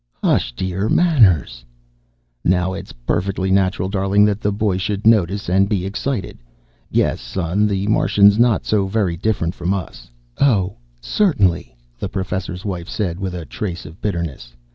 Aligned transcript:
"Hush, 0.23 0.51
dear. 0.55 0.89
Manners." 0.89 1.63
"Now 2.43 2.73
it's 2.73 2.91
perfectly 2.91 3.51
natural, 3.51 3.87
darling, 3.87 4.25
that 4.25 4.41
the 4.41 4.51
boy 4.51 4.77
should 4.77 5.05
notice 5.05 5.47
and 5.47 5.69
be 5.69 5.85
excited. 5.85 6.39
Yes, 6.89 7.21
Son, 7.21 7.67
the 7.67 7.85
Martian's 7.85 8.39
not 8.39 8.65
so 8.65 8.87
very 8.87 9.15
different 9.15 9.53
from 9.53 9.75
us." 9.75 10.09
"Oh, 10.39 10.77
certainly," 11.01 11.75
the 11.99 12.09
Professor's 12.09 12.65
Wife 12.65 12.89
said 12.89 13.19
with 13.19 13.35
a 13.35 13.45
trace 13.45 13.85
of 13.85 14.01
bitterness. 14.01 14.55